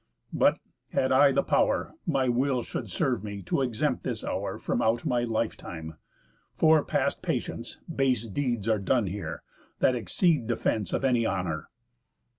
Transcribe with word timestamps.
But, 0.33 0.57
had 0.93 1.11
I 1.11 1.31
the 1.31 1.43
pow'r, 1.43 1.93
My 2.07 2.27
will 2.27 2.63
should 2.63 2.89
serve 2.89 3.23
me 3.23 3.43
to 3.43 3.61
exempt 3.61 4.01
this 4.01 4.23
hour 4.23 4.57
From 4.57 4.81
out 4.81 5.05
my 5.05 5.23
life 5.23 5.55
time. 5.55 5.93
For, 6.55 6.83
past 6.83 7.21
patience, 7.21 7.77
Base 7.85 8.27
deeds 8.27 8.67
are 8.67 8.79
done 8.79 9.05
here, 9.05 9.43
that 9.77 9.93
exceed 9.93 10.47
defence 10.47 10.91
Of 10.91 11.03
any 11.05 11.27
honour. 11.27 11.69